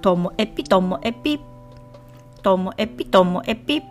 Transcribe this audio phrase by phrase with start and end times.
[0.00, 1.38] ともえぴともえぴ
[2.42, 3.82] ともえぴともえぴ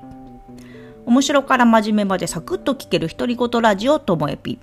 [1.06, 4.58] 面白から真面目までサクッと聞ける独り言ラジオともえぴ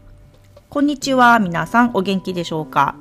[0.69, 2.97] こんにちは皆さんお元気でしょうか？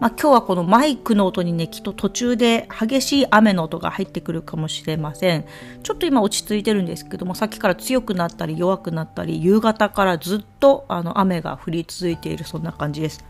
[0.00, 5.44] まあ、今日はこのマイクの音にね、きっと途中で激しい雨の音が入ってくるかもしれません。
[5.82, 13.24] ちょっと今落ち着いてるんですけども、さっきから強くなったり弱くなったり、夕方からずっとあの雨が降り続いているそんな感じです。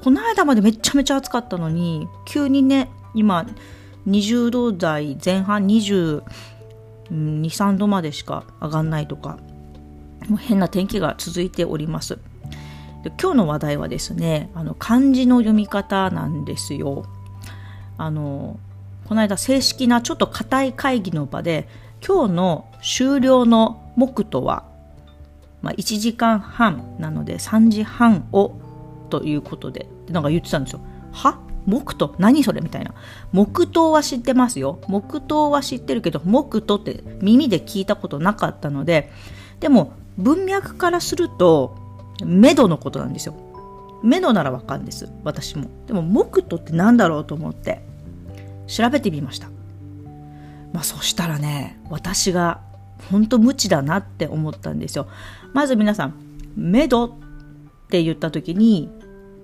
[0.00, 3.46] この間までめちゃめちゃ暑かったのに、急にね、今、
[4.06, 6.22] 20度台前半22、
[7.10, 9.38] 3度までしか上がんないとか、
[10.28, 12.18] もう変な天気が続いております。
[13.02, 17.06] で今日の話題はですねあの漢字の読み方なんですよ。
[17.96, 18.58] あの
[19.06, 21.68] この間正式なちょっと固い会議の場で
[22.06, 24.64] 今日の終了の目途は、
[25.62, 28.54] まあ、1時間半なので3時半を
[29.10, 30.80] ということでなんか言ってたんですよ。
[31.12, 31.40] は？
[31.68, 32.94] 木と何それみたいな。
[33.32, 34.80] 木刀は知ってますよ。
[34.88, 39.12] 木刀は知ってるけど、木とって耳で聞いたことなかったので、
[39.60, 41.76] でも文脈からすると、
[42.24, 43.34] メドのことなんですよ。
[44.02, 45.08] メドならわかるんです。
[45.24, 45.68] 私も。
[45.86, 47.82] でも、木とって何だろうと思って、
[48.66, 49.48] 調べてみました。
[50.72, 52.60] まあ、そしたらね、私が
[53.10, 55.06] 本当無知だなって思ったんですよ。
[55.52, 56.14] まず皆さん、
[56.56, 57.10] メドっ
[57.90, 58.90] て言った時に、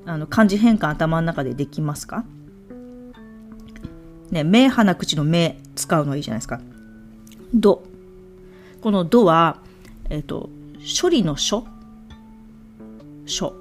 [0.06, 2.24] あの漢字変換頭の中でできますか？
[4.30, 6.60] ね、目、鼻、口の目使うのいいじゃないですか。
[7.54, 7.84] ど。
[8.80, 9.58] このどは、
[10.10, 10.50] えっ、ー、と、
[11.00, 11.66] 処理の書
[13.26, 13.54] 書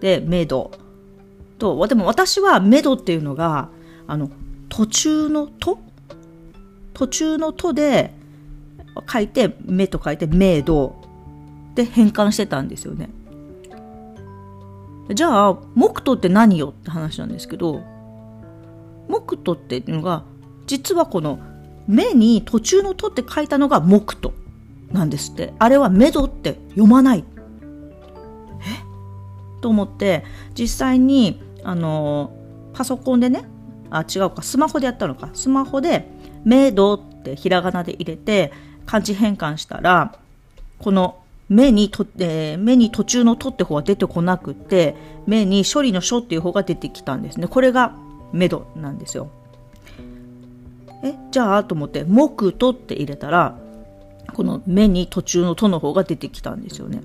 [0.00, 0.70] で、メド
[1.58, 3.70] と、でも私はメドっていうのが、
[4.06, 4.30] あの、
[4.68, 5.78] 途中のと
[6.94, 8.12] 途中のとで
[9.10, 10.94] 書いて、目と書いて、メド
[11.74, 13.08] で変換してたんですよね。
[15.14, 17.82] じゃあ、木とって何よって話なんですけど、
[19.08, 20.24] 木とっていうのが、
[20.66, 21.38] 実はこの
[21.86, 24.34] 目に途中のとって書いたのが木と
[24.92, 25.54] なんですって。
[25.58, 27.24] あれはメドって読まない
[28.60, 29.60] え？
[29.60, 30.24] と思って
[30.54, 32.32] 実際にあの
[32.74, 33.44] パソコンでね
[33.90, 36.08] あ違うかスマホでやったのかスマホで
[36.44, 38.52] 「メイド」ってひらがなで入れて
[38.86, 40.14] 漢字変換したら
[40.78, 47.48] この目にと、えー、目に途中の「と」って方は出てこなくて目に処理の「書」っていう方が出てきたんですね。
[47.48, 47.94] これが
[48.32, 49.28] メドなんですよ。
[51.02, 53.56] えじゃあと思って「木と」って入れたら
[54.34, 57.00] この目に途中の「と」の方が出てきたんですよね。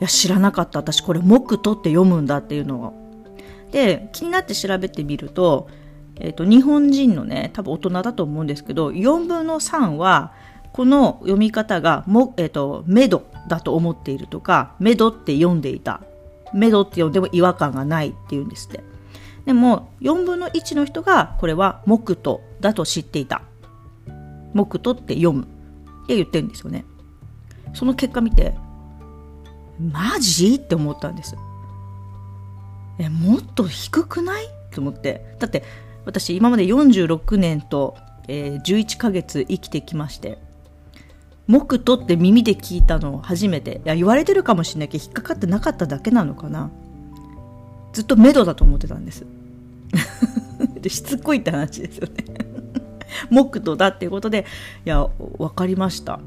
[0.00, 0.78] いや知らなかった。
[0.78, 3.04] 私これ「木と」って読むんだっていうのを。
[3.74, 5.68] で気になって調べてみると,、
[6.20, 10.32] えーと、日本人のね多分大人だと思うんですけど4分の3は
[10.74, 16.00] この読み方がも、えーと、メドだと思っているとかメドって読んでいた。
[16.52, 18.82] メドって読んでも違和感がないっていうんですって。
[19.46, 23.42] でも4分の1の人がこれは木とだと知っていた。
[24.52, 25.44] 木とって読む。
[25.44, 26.84] って言ってるんですよね。
[27.72, 28.56] その結果見て
[29.80, 30.56] マジ？
[30.56, 31.36] って思ったんです。
[32.98, 34.48] えもっと低くない？
[34.72, 35.36] と思って。
[35.38, 35.62] だって
[36.04, 37.96] 私今まで46年と、
[38.26, 40.42] えー、11ヶ月生きてきまして
[41.46, 43.80] 木とって耳で聞いたの初めて。
[43.84, 46.70] いや言われてるかもしれないけど引っかかってなかっただけなのかな。
[47.92, 49.26] ずっとメドだと思ってたんです。
[50.80, 52.24] でしつこいって話ですよね。
[53.30, 54.46] 木とだっていうことで
[54.84, 55.06] いや
[55.38, 56.20] 分かりました。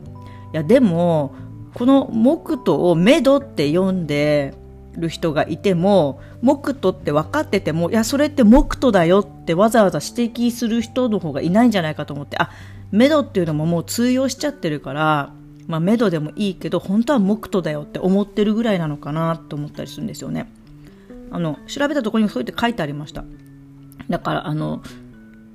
[0.54, 1.34] いやでも
[1.74, 4.54] この木とをメドって読んで
[4.98, 12.52] る人がいても木とって分かっててもいやそれって木とだよってわざわざ指摘する人の方がいないんじゃないかと思ってあ
[12.92, 15.32] メドっていうのももう通用しちゃってるから
[15.68, 20.50] まあ、メドでもいいけど本当は木とだよって思ってるぐらいなのかなと思ったりするんですよね。
[21.30, 23.26] あの調べたところにそうやって書いてありました。
[24.10, 24.82] だからあの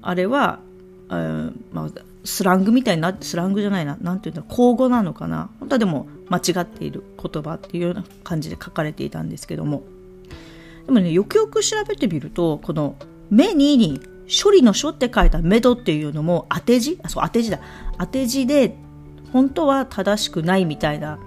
[0.02, 0.60] あれは、
[1.08, 1.88] まあ、
[2.24, 5.50] スラングみたいになスラングじゃないな何て言うんだ口語なのかな。
[5.58, 9.82] 本当はでも間違っている言葉っていうような感じで書かれていたんですけども。
[10.86, 12.96] でもねよくよく調べてみるとこの
[13.30, 14.00] 「目に」に
[14.42, 16.98] 処理の書って書いた「メド」っていうのも当て字？
[17.02, 17.60] あそう当て字だ。
[17.98, 18.76] 当て字で
[19.32, 21.18] 本当は正しくないみたいな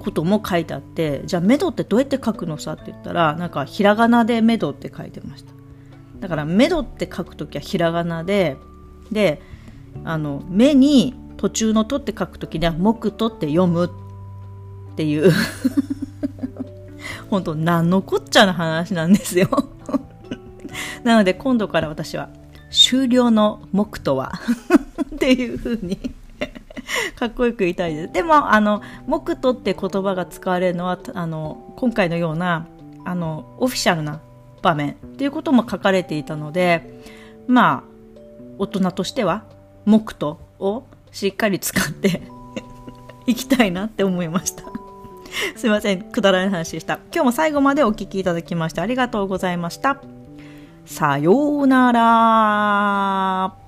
[0.00, 5.52] ことも書いてあってじゃあメドってどうやって書くのさって言ったらなんかひらがなでメドって書いてました。
[6.20, 8.56] だからメドって書くときはひらがなで
[9.10, 9.42] で
[10.04, 15.32] あの目に途中の「と」って書くときには「木と」って読むっていう。
[17.30, 19.48] 本当何のこっちゃの話なんですよ。
[21.02, 22.28] なので今度から私は
[22.70, 24.32] 終了の木とは？
[25.14, 25.98] っていうふうに
[27.16, 28.12] かっこよく言いたいです。
[28.12, 32.66] でも、あの、木とって言葉が使われるのは、あの、今回のような、
[33.04, 34.20] あの、オフィシャルな
[34.62, 37.02] 場面っていうことも書かれていたので、
[37.46, 37.82] まあ、
[38.58, 39.44] 大人としては
[39.86, 42.22] 木刀をしっかり使って
[43.26, 44.64] いきたいなって思いました。
[45.56, 47.00] すいませんくだらない話でした。
[47.12, 50.02] 今日も最後までお聴きいただきましてありがとうございました。
[50.84, 53.65] さようなら。